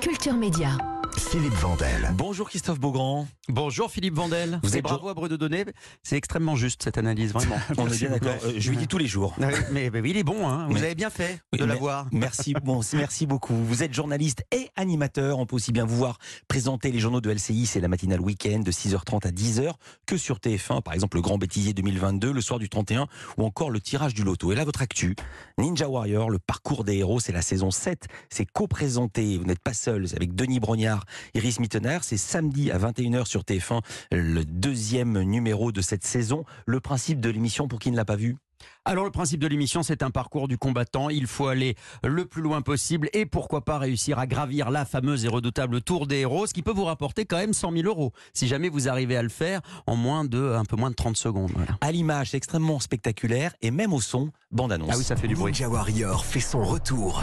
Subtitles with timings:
[0.00, 0.89] Culture Média.
[1.28, 2.10] Philippe Vandel.
[2.14, 3.28] Bonjour Christophe Beaugrand.
[3.48, 4.58] Bonjour Philippe Vandel.
[4.64, 5.64] Vous Et êtes bravo à Breu de Données.
[6.02, 7.56] C'est extrêmement juste cette analyse, vraiment.
[7.78, 8.34] On est bien d'accord.
[8.44, 9.36] Euh, je lui dis tous les jours.
[9.40, 10.66] Oui, mais, mais oui, il est bon, hein.
[10.68, 12.06] vous Mais- avez bien fait Oui, de l'avoir.
[12.12, 13.54] Merci, bon, merci beaucoup.
[13.54, 15.38] Vous êtes journaliste et animateur.
[15.38, 18.60] On peut aussi bien vous voir présenter les journaux de LCI, c'est la matinale week-end
[18.60, 19.72] de 6h30 à 10h,
[20.06, 23.06] que sur TF1, par exemple le Grand Bêtisier 2022, le soir du 31,
[23.36, 24.52] ou encore le tirage du loto.
[24.52, 25.14] Et là, votre actu,
[25.58, 28.06] Ninja Warrior, le parcours des héros, c'est la saison 7.
[28.30, 31.98] C'est co-présenté, vous n'êtes pas seul, c'est avec Denis Brognard, Iris Mittener.
[32.02, 33.80] C'est samedi à 21h sur TF1,
[34.12, 36.44] le deuxième numéro de cette saison.
[36.66, 38.36] Le principe de l'émission, pour qui ne l'a pas vu?
[38.84, 41.10] Alors le principe de l'émission, c'est un parcours du combattant.
[41.10, 45.24] Il faut aller le plus loin possible et pourquoi pas réussir à gravir la fameuse
[45.24, 48.12] et redoutable tour des héros, ce qui peut vous rapporter quand même 100 000 euros
[48.32, 51.16] si jamais vous arrivez à le faire en moins de un peu moins de 30
[51.16, 51.52] secondes.
[51.54, 51.76] Voilà.
[51.80, 54.90] À l'image, extrêmement spectaculaire et même au son, bande-annonce.
[54.92, 55.52] Ah oui, ça fait du bruit.
[55.52, 57.22] Ninja Warrior fait son retour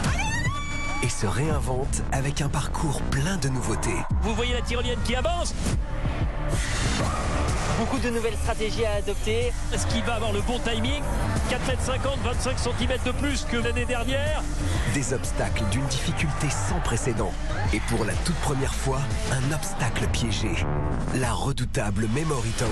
[1.02, 3.96] et se réinvente avec un parcours plein de nouveautés.
[4.22, 5.54] Vous voyez la tyrolienne qui avance
[7.78, 9.52] Beaucoup de nouvelles stratégies à adopter.
[9.72, 11.00] Est-ce qu'il va avoir le bon timing
[11.48, 14.42] 4 mètres 50, 25 cm de plus que l'année dernière.
[14.94, 17.32] Des obstacles d'une difficulté sans précédent.
[17.72, 20.50] Et pour la toute première fois, un obstacle piégé.
[21.14, 22.70] La redoutable Memory Tower.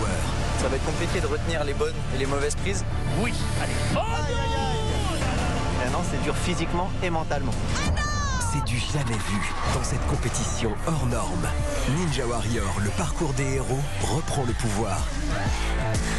[0.58, 2.84] Ça va être compliqué de retenir les bonnes et les mauvaises prises.
[3.22, 3.72] Oui, allez.
[3.94, 4.00] Oh
[5.78, 7.52] Maintenant, c'est dur physiquement et mentalement.
[8.56, 11.46] C'est du jamais vu dans cette compétition hors norme.
[11.98, 15.06] Ninja Warrior, le parcours des héros, reprend le pouvoir.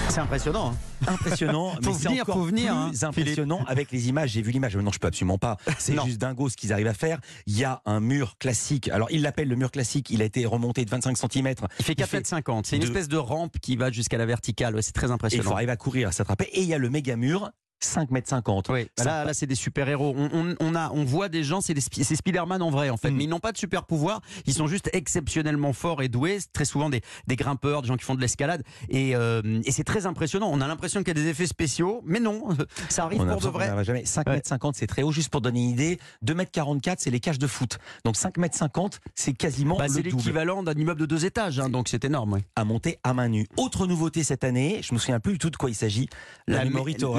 [0.09, 0.71] C'est impressionnant.
[1.07, 1.13] hein.
[1.13, 4.31] impressionnant, mais c'est venir, encore venir, plus hein, impressionnant avec les images.
[4.31, 5.57] J'ai vu l'image, non, je peux absolument pas.
[5.79, 7.19] C'est juste dingo ce qu'ils arrivent à faire.
[7.47, 8.89] Il y a un mur classique.
[8.89, 10.09] Alors, il l'appelle le mur classique.
[10.11, 11.53] Il a été remonté de 25 cm.
[11.79, 12.67] Il fait 4 mètres 50.
[12.67, 14.75] C'est une de- espèce de rampe qui va jusqu'à la verticale.
[14.75, 15.49] Ouais, c'est très Et il impressionnant.
[15.49, 16.45] faut arriver à courir, à s'attraper.
[16.53, 18.69] Et il y a le méga mur, 5 mètres 50.
[18.69, 20.13] Oui, là, là c'est des super-héros.
[20.17, 23.11] On, on- on a, on voit des gens, c'est Spider-Man en vrai, en fait.
[23.11, 23.15] Mm.
[23.15, 24.21] Mais ils n'ont pas de super-pouvoir.
[24.45, 26.39] Ils sont juste exceptionnellement forts et doués.
[26.53, 28.63] Très souvent des, des grimpeurs, des gens qui font de l'escalade.
[28.89, 30.49] Et, euh, et c'est très impressionnant.
[30.51, 32.49] On a l'impression qu'il y a des effets spéciaux, mais non,
[32.89, 33.83] ça arrive On pour de vrai.
[33.83, 34.05] jamais.
[34.05, 34.33] 5 Ouais.
[34.35, 35.11] mètres 50, c'est très haut.
[35.11, 37.77] Juste pour donner une idée, 2 mètres 44, c'est les cages de foot.
[38.03, 41.69] Donc 5 mètres 50, c'est quasiment Bah, c'est l'équivalent d'un immeuble de deux étages, hein,
[41.69, 42.39] donc c'est énorme.
[42.55, 43.45] à monter à main nue.
[43.57, 46.09] Autre nouveauté cette année, je me souviens plus du tout de quoi il s'agit.
[46.47, 46.63] La.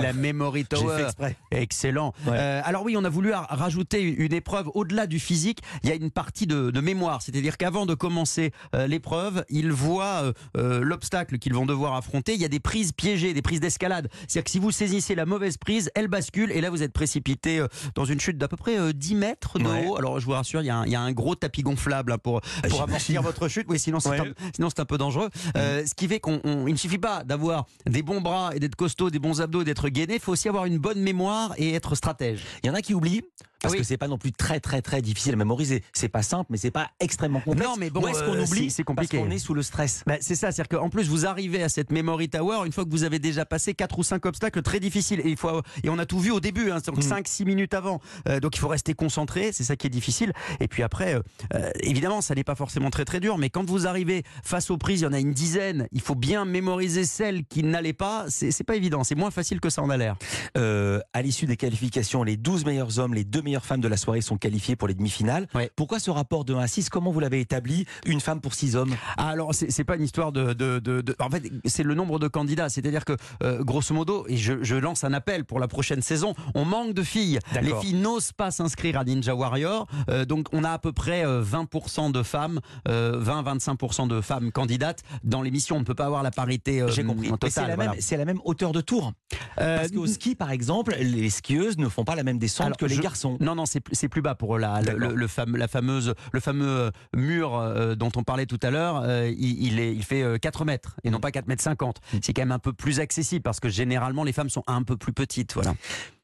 [0.02, 0.12] La
[0.48, 1.02] Memory Tower.
[1.04, 1.36] exprès.
[1.50, 2.12] Excellent.
[2.26, 2.32] Ouais.
[2.38, 5.60] Euh, alors oui, on a voulu rajouter une épreuve au-delà du physique.
[5.82, 9.72] Il y a une partie de, de mémoire, c'est-à-dire qu'avant de commencer euh, l'épreuve, ils
[9.72, 12.34] voient euh, euh, l'obstacle qu'ils vont devoir affronter.
[12.34, 14.08] Il y a des prises piégées, des prises d'escalade.
[14.26, 17.58] C'est-à-dire que si vous saisissez la mauvaise prise, elle bascule et là vous êtes précipité
[17.58, 19.86] euh, dans une chute d'à peu près euh, 10 mètres de Ouais.
[19.86, 19.96] haut.
[19.98, 22.12] Alors je vous rassure, il y, a un, il y a un gros tapis gonflable
[22.12, 22.82] hein, pour, pour j'imagine.
[22.84, 23.66] amortir votre chute.
[23.68, 24.20] Oui, sinon c'est Ouais.
[24.20, 25.28] un, peu dangereux.
[25.56, 28.60] Euh, ce qui fait qu'on, on- il ne suffit pas d'avoir des bons bras et
[28.60, 30.18] d'être costaud, des bons abdos et d'être gainé.
[30.18, 32.44] Faut aussi avoir une bonne mémoire et être stratège.
[32.62, 33.22] Il y en a qui oublient.
[33.60, 33.78] Parce Oui.
[33.80, 35.82] que c'est pas non plus très très très difficile à mémoriser.
[35.92, 37.68] C'est pas simple, mais c'est pas extrêmement complexe.
[37.68, 39.16] Non, mais bon, Où est-ce qu'on euh, oublie c'est- compliqué.
[39.16, 40.04] Parce qu'on est sous le stress?
[40.06, 42.90] Ben, c'est ça, c'est-à-dire qu'en plus vous arrivez à cette Memory Tower une fois que
[42.90, 45.98] vous avez déjà passé quatre ou cinq obstacles très difficiles et il faut et on
[45.98, 47.02] a tout vu au début, hein, donc Mm.
[47.02, 50.32] 5-6 minutes avant, Euh, donc il faut rester concentré, c'est ça qui est difficile.
[50.60, 51.20] Et puis après, euh,
[51.54, 54.78] euh, évidemment, ça n'est pas forcément très très dur, mais quand vous arrivez face aux
[54.78, 58.26] prises, il y en a une dizaine, il faut bien mémoriser celles qui n'allaient pas.
[58.28, 60.16] C'est pas évident, c'est moins facile que ça en a l'air.
[60.56, 63.96] Euh, à l'issue des qualifications, les 12 meilleurs hommes, les deux meilleures femmes de la
[63.96, 65.46] soirée sont qualifiés pour les demi-finales.
[65.54, 65.70] Ouais.
[65.76, 68.76] Pourquoi ce rapport de 1 à 6 Comment vous l'avez établi Une femme pour 6
[68.76, 68.94] hommes?
[69.16, 70.52] Ah, alors, c'est pas une histoire de.
[70.52, 72.68] de, de- de- en fait, c'est le nombre de candidats.
[72.68, 76.34] C'est-à-dire que, euh, grosso modo, et je, je lance un appel pour la prochaine saison,
[76.54, 77.38] on manque de filles.
[77.62, 79.86] Les filles n'osent pas s'inscrire à Ninja Warrior.
[80.10, 84.52] Euh, donc, on a à peu près euh, 20% de femmes, euh, 20-25% de femmes
[84.52, 85.76] candidates dans l'émission.
[85.76, 87.30] On ne peut pas avoir la parité J'ai compris.
[87.50, 87.94] c'est la, voilà.
[88.10, 89.12] la même hauteur de tour?
[89.56, 92.86] Parce qu'au ski, par exemple, les skieuses ne font pas la même descente Alors, que
[92.86, 93.36] les je- garçons.
[93.40, 97.54] Non, non, c'est plus- bas pour la, le, fame- la fameuse, le fameux euh, mur
[97.56, 99.00] euh, dont on parlait tout à l'heure.
[99.04, 101.98] euh, il, il est, il fait euh, 4 mètres et non pas 4 mètres 50.
[102.12, 102.16] Mm.
[102.22, 104.96] C'est quand même un peu plus accessible parce que généralement les femmes sont un peu
[104.96, 105.54] plus petites.
[105.54, 105.74] Voilà.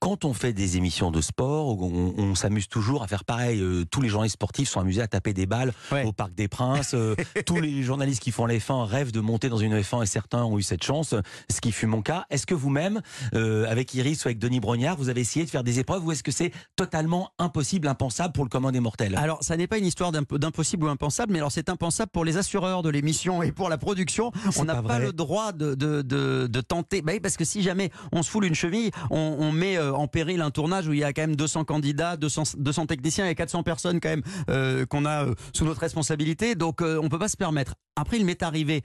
[0.00, 3.62] Quand on fait des émissions de sport, on, on s'amuse toujours à faire pareil.
[3.90, 6.04] Tous les journalistes sportifs sont amusés à taper des balles Ouais.
[6.04, 6.94] au Parc des Princes.
[7.46, 10.42] Tous les journalistes qui font les F1 rêvent de monter dans une F1 et certains
[10.44, 11.14] ont eu cette chance,
[11.50, 12.26] ce qui fut mon cas.
[12.30, 13.00] Est-ce que vous-même,
[13.34, 16.10] euh, avec Iris ou avec Denis Brognard, vous avez essayé de faire des épreuves ou
[16.12, 19.76] est-ce que c'est totalement impossible, impensable pour le commun des mortels Alors, ça n'est pas
[19.76, 23.42] une histoire d'imp- d'impossible ou impensable, mais alors c'est impensable pour les assureurs de l'émission
[23.42, 24.32] et pour la production.
[24.56, 27.02] On n'a pas le droit de, de, de, de tenter.
[27.02, 29.92] Bah oui, parce que si jamais on se foule une cheville, on, on met euh,
[29.92, 33.28] en péril un tournage où il y a quand même 200 candidats, 200, 200 techniciens
[33.28, 36.54] et 400 personnes quand même euh, qu'on a euh, sous notre responsabilité.
[36.54, 37.74] Donc, euh, on peut pas se permettre.
[37.96, 38.82] Après, il m'est arrivé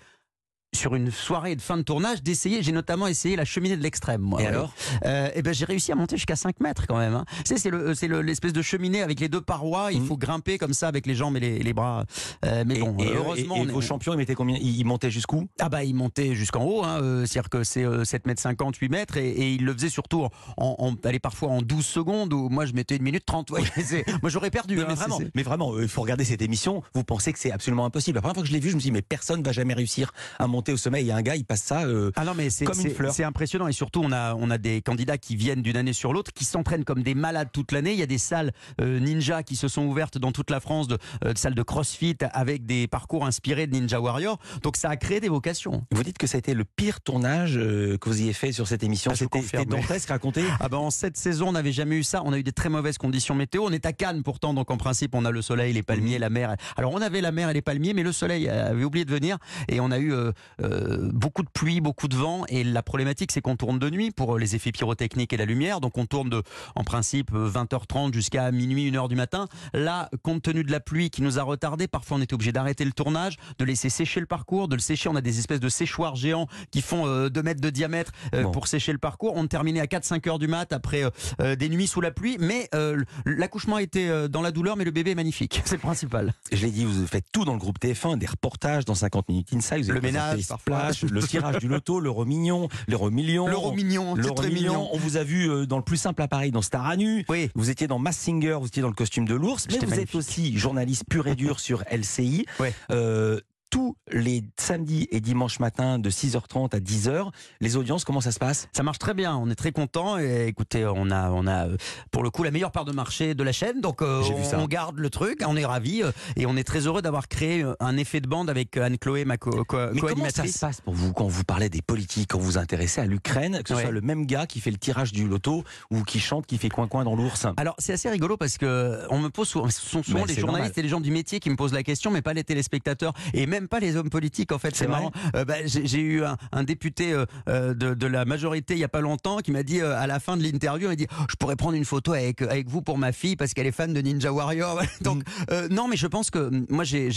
[0.75, 2.62] sur une soirée de fin de tournage d'essayer.
[2.62, 4.21] J'ai notamment essayé la cheminée de l'extrême.
[4.21, 4.50] Moi, Et ouais.
[4.50, 4.74] alors
[5.06, 7.13] Euh, Eh ben j'ai réussi à monter jusqu'à 5 mètres quand même.
[7.16, 7.25] Hein.
[7.38, 9.92] Tu sais, c'est le, c'est le- l'espèce de cheminée avec les deux parois.
[9.92, 10.07] Il Mhm.
[10.07, 12.06] faut grimper comme ça avec les jambes et les, les bras.
[12.45, 14.57] Euh, mais Et, bon, et- euh, et- heureusement, et est- vos champions, ils mettaient combien?
[14.57, 15.48] Ils ils montaient jusqu'où?
[15.60, 18.75] Ah bah il montait jusqu'en haut, hein, euh, c'est-à-dire que c'est euh, 7 mètres 50,
[18.77, 20.27] 8 mètres, et, et il le faisait surtout
[20.57, 23.50] en, en, allez, parfois en 12 secondes, où moi je mettais une minute 30.
[23.51, 24.75] ouais, c'est- moi j'aurais perdu.
[24.75, 26.83] Non, hein, mais, c'est- vraiment, c'est- mais vraiment, euh, il faut regarder cette émission.
[26.94, 28.15] Vous pensez que c'est absolument impossible.
[28.15, 29.74] La première fois que je l'ai vu, je me suis dit, mais personne va jamais
[29.74, 31.01] réussir à monter au sommet.
[31.01, 31.83] Il y a un gars, il passe ça.
[31.83, 33.13] euh, Ah non mais c'est Comme une fleur.
[33.13, 36.13] c'est impressionnant et surtout on a on a des candidats qui viennent d'une année sur
[36.13, 37.94] l'autre qui s'entraînent comme des malades toute l'année.
[37.94, 38.51] Il y a des salles
[38.81, 41.63] euh, ninja qui se sont ouvertes dans toute la France de, euh, de salles de
[41.63, 44.39] CrossFit avec des parcours inspirés de Ninja Warrior.
[44.63, 45.83] Donc ça a créé des vocations.
[45.91, 48.67] Vous dites que ça a été le pire tournage euh, que vous ayez fait sur
[48.67, 49.12] cette émission.
[49.13, 50.44] Ah, C'était dantesque, raconté.
[50.59, 52.21] Ah ben en cette saison, on n'avait jamais eu ça.
[52.25, 53.63] On a eu des très mauvaises conditions météo.
[53.65, 56.21] On est à Cannes pourtant, donc en principe, on a le soleil, les palmiers, Mhm.
[56.21, 56.55] la mer.
[56.77, 59.38] Alors on avait la mer et les palmiers, mais le soleil avait oublié de venir
[59.67, 60.31] et on a eu euh,
[60.62, 62.46] euh, beaucoup de pluie, beaucoup de vent.
[62.50, 65.81] Et la problématique, c'est qu'on tourne de nuit pour les effets pyrotechniques et la lumière.
[65.81, 66.44] Donc on tourne de,
[66.75, 69.48] en principe, 20h30 jusqu'à minuit, 1h du matin.
[69.74, 72.86] Là, compte tenu de la pluie qui nous a retardé, parfois on était obligé d'arrêter
[72.86, 75.10] le tournage, de laisser sécher le parcours, de le sécher.
[75.10, 78.51] On a des espèces de séchoirs géants qui font 2 mètres de diamètre euh, Bon.
[78.51, 79.34] pour sécher le parcours.
[79.36, 81.10] On terminait à 4-5 heures du mat après euh,
[81.42, 84.78] euh, des nuits sous la pluie, mais euh, l'accouchement a été euh, dans la douleur,
[84.78, 85.62] mais le bébé est magnifique.
[85.66, 86.34] C'est le principal.
[86.51, 89.54] Je l'ai dit, vous faites tout dans le groupe TF1, des reportages dans 50 minutes
[89.54, 89.84] inside.
[89.84, 90.91] Vous avez Le ménage, parfois.
[90.94, 93.47] Splash, le tirage du loto, l'euro mignon, l'euro million.
[93.47, 94.89] L'euro mignon, L'euro mignon.
[94.94, 97.25] On vous a vu euh, dans le plus simple appareil dans Star à nu.
[97.30, 97.50] Oui.
[97.56, 100.09] Vous étiez dans Mass Singer, vous étiez dans le costume de l'ours, mais vous magnifique.
[100.09, 102.45] êtes aussi journaliste pur et dur sur LCI.
[102.59, 102.74] Ouais.
[102.91, 103.39] Euh,
[103.69, 107.30] tous les samedis et dimanches matin de 6h30 à 10h,
[107.62, 108.68] les audiences, comment ça se passe?
[108.74, 110.18] Ça marche très bien, on est très content.
[110.18, 111.77] Et écoutez, on a, on a euh,
[112.12, 114.24] pour le coup la meilleure part de marché de la chaîne, donc euh,
[114.57, 117.63] on garde le truc, on est ravis euh, et on est très heureux d'avoir créé
[117.80, 120.94] un effet de bande avec Anne-Chloé, ma co- co- Mais comment ça se passe pour
[120.94, 123.83] vous quand vous parlez des politiques, quand vous vous intéressez à l'Ukraine, que ce Ouais.
[123.83, 126.69] soit le même gars qui fait le tirage du loto ou qui chante, qui fait
[126.69, 127.45] coin-coin dans l'ours?
[127.57, 130.39] Alors c'est assez rigolo parce que on me pose souvent, ce sont souvent Mais les
[130.39, 130.72] journalistes normal.
[130.75, 133.13] et les gens du métier qui me posent la question, mais pas les téléspectateurs.
[133.33, 134.51] Et même pas les hommes politiques.
[134.51, 135.11] En fait, C'est marrant.
[135.35, 138.83] Euh, bah, j'ai eu un, un député euh, euh, de, de la majorité il y
[138.83, 141.35] a pas longtemps qui m'a dit euh, à la fin de l'interview, il dit je
[141.35, 144.01] pourrais prendre une photo avec avec vous pour ma fille parce qu'elle est fan de
[144.01, 144.81] Ninja Warrior.
[145.01, 147.09] Donc euh, non, mais je pense que mm, moi j'ai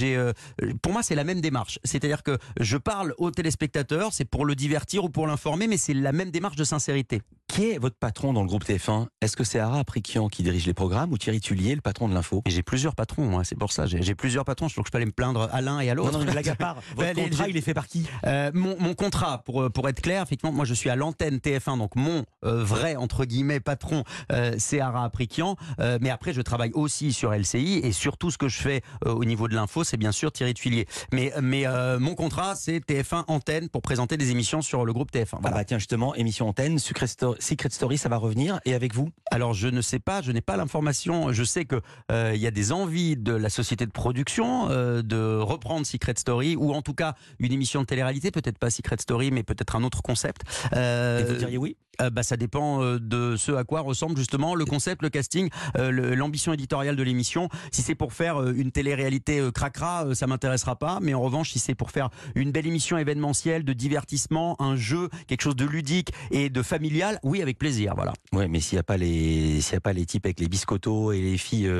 [0.82, 1.78] pour moi c'est la même démarche.
[1.84, 5.94] C'est-à-dire que je parle aux téléspectateurs, c'est pour le divertir ou pour l'informer, mais c'est
[5.94, 7.22] la même démarche de sincérité.
[7.48, 10.66] Qui est votre patron dans le groupe TF1 Est-ce que c'est Ara Aprikian qui dirige
[10.66, 12.42] les programmes ou Thierry Tullier, le patron de l'info?
[12.46, 13.84] J'ai plusieurs patrons, moi, c'est pour ça.
[13.84, 15.90] J'ai j'ai plusieurs patrons, je trouve que je peux aller me plaindre à l'un et
[15.90, 16.18] à l'autre.
[16.34, 18.94] Mais blague à part, votre Bah, contrat, il est fait par qui Euh, mon, mon
[18.94, 22.25] contrat, pour, euh, pour être clair, effectivement, moi je suis à l'antenne TF1, donc mon
[22.44, 25.56] euh, vrai, entre guillemets, patron, euh, c'est Ara Aprikian.
[26.00, 29.49] Mais après, je travaille aussi sur LCI et surtout ce que je fais au niveau
[29.49, 30.87] de l'info, c'est bien sûr Thierry Tuilier.
[31.12, 35.11] Mais, mais euh, mon contrat, c'est TF1 Antenne pour présenter des émissions sur le groupe
[35.12, 35.29] TF1.
[35.34, 35.56] Ah Voilà.
[35.58, 38.61] bah tiens, justement, émission antenne, Secret Story, Secret Story, ça va revenir.
[38.64, 39.11] Et avec vous?
[39.31, 41.32] Alors je ne sais pas, je n'ai pas l'information.
[41.32, 41.64] Je sais
[42.11, 46.21] euh, il y a des envies de la société de production de reprendre Secret Story
[46.56, 49.82] ou en tout cas une émission de télé-réalité, peut-être pas Secret Story, mais peut-être un
[49.82, 50.42] autre concept.
[50.74, 51.76] Euh, Et vous diriez oui?
[52.00, 55.48] Euh, bah, ça dépend euh, de ce à quoi ressemble justement le concept, le casting,
[55.76, 57.48] euh, l'ambition éditoriale de l'émission.
[57.70, 60.98] Si c'est pour faire une télé-réalité cracra, ça m'intéressera pas.
[61.02, 65.08] Mais en revanche, si c'est pour faire une belle émission événementielle, de divertissement, un jeu,
[65.26, 67.92] quelque chose de ludique et de familial, oui, avec plaisir.
[67.94, 68.12] Voilà.
[68.32, 70.48] Ouais, mais s'il n'y a pas les, s'il y a pas les types avec les
[70.48, 71.70] biscottos et les filles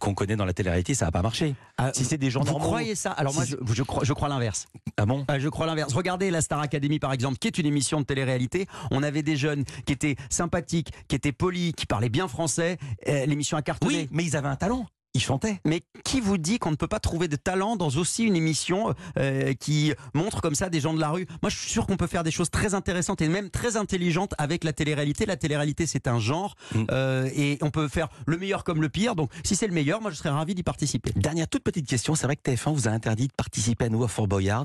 [0.00, 1.54] qu'on connaît dans la télé-réalité, ça va pas marcher.
[1.78, 2.66] Ah, Si c'est des gens Vous normaux.
[2.66, 3.10] croyez ça?
[3.12, 4.66] Alors moi, je, je crois, je crois l'inverse.
[4.96, 5.24] Ah bon?
[5.30, 5.92] Euh, je crois l'inverse.
[5.94, 8.49] Regardez la Star Academy par exemple, qui est une émission de télé-réalité.
[8.90, 12.78] On avait des jeunes qui étaient sympathiques, qui étaient polis, qui parlaient bien français.
[13.08, 14.02] Euh, L'émission a cartonné.
[14.02, 14.86] Oui, mais ils avaient un talent.
[15.12, 15.60] Ils chantaient.
[15.66, 18.94] Mais qui vous dit qu'on ne peut pas trouver de talent dans aussi une émission
[19.18, 21.26] euh, qui montre comme ça des gens de la rue?
[21.42, 24.34] Moi, je suis sûr qu'on peut faire des choses très intéressantes et même très intelligentes
[24.38, 25.26] avec la télé-réalité.
[25.26, 26.84] La télé-réalité, c'est un genre Mm.
[26.92, 29.16] euh, et on peut faire le meilleur comme le pire.
[29.16, 31.10] Donc, si c'est le meilleur, moi, je serais ravi d'y participer.
[31.16, 34.04] Dernière toute petite question, c'est vrai que TF1 vous a interdit de participer à nouveau
[34.04, 34.64] à Fort Boyard.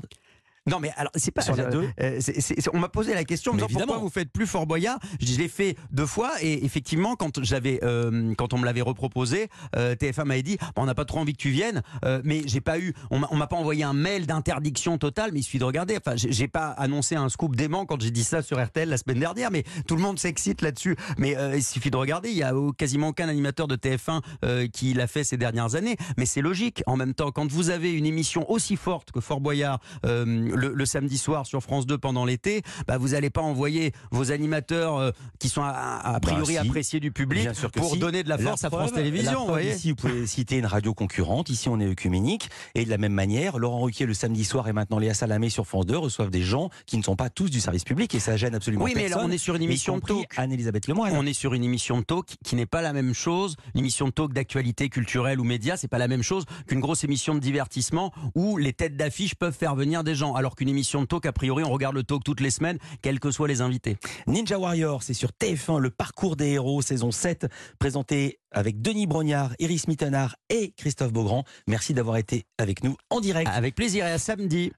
[0.66, 1.42] Non, mais alors, c'est pas.
[1.42, 3.66] Sur euh, deux euh, c'est- c'est- c'est- on m'a posé la question en me Mais
[3.66, 4.04] disant pourquoi évidemment.
[4.08, 4.98] vous faites plus Fort Boyard?
[5.20, 9.48] Je l'ai fait deux fois et effectivement, quand j'avais, euh, quand on me l'avait reproposé,
[9.76, 12.42] euh, TF1 m'avait dit Bon, on n'a pas trop envie que tu viennes, euh, mais
[12.46, 15.42] j'ai pas eu, on m'a- on m'a pas envoyé un mail d'interdiction totale, mais il
[15.42, 15.96] suffit de regarder.
[15.96, 18.96] Enfin, j'ai j'ai pas annoncé un scoop dément quand j'ai dit ça sur RTL la
[18.98, 20.96] semaine dernière, mais tout le monde s'excite là-dessus.
[21.18, 22.30] Mais euh, il suffit de regarder.
[22.30, 25.74] Il y a au- quasiment aucun animateur de TF1 euh, qui l'a fait ces dernières
[25.76, 26.82] années, mais c'est logique.
[26.86, 30.72] En même temps, quand vous avez une émission aussi forte que Fort Boyard, euh, le,
[30.72, 34.96] le samedi soir sur France 2 pendant l'été, bah, vous n'allez pas envoyer vos animateurs
[34.96, 35.70] euh, qui sont a,
[36.02, 36.68] a priori Bah, si.
[36.68, 37.98] appréciés du public pour si.
[37.98, 39.40] donner de la force à France preuve- Télévisions.
[39.42, 41.50] vous voyez ici, vous pouvez citer une radio concurrente.
[41.50, 42.48] Ici, on est œcuménique.
[42.74, 45.66] Et de la même manière, Laurent Ruquier, le samedi soir, et maintenant Léa Salamé sur
[45.66, 48.14] France 2 reçoivent des gens qui ne sont pas tous du service public.
[48.14, 49.30] Et ça gêne absolument Oui, mais là, personne.
[49.30, 50.26] on est sur une émission de talk.
[50.36, 51.14] Anne-Elisabeth Lemoyne.
[51.16, 53.56] On est sur une émission de talk qui n'est pas la même chose.
[53.74, 57.04] Une émission de talk d'actualité culturelle ou média, c'est pas la même chose qu'une grosse
[57.04, 60.34] émission de divertissement où les têtes d'affiche peuvent faire venir des gens.
[60.46, 63.18] Alors qu'une émission de talk, a priori, on regarde le talk toutes les semaines, quels
[63.18, 63.96] que soient les invités.
[64.28, 67.48] Ninja Warrior, c'est sur TF1, le parcours des héros, saison 7,
[67.80, 71.42] présenté avec Denis Brognard, Iris Mittenard et Christophe Beaugrand.
[71.66, 73.50] Merci d'avoir été avec nous en direct.
[73.52, 74.70] Avec plaisir et à samedi.